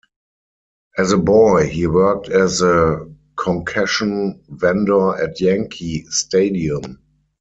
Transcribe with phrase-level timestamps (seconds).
[0.97, 3.07] As a boy, he worked as a
[3.37, 7.03] concession vendor at Yankee Stadium.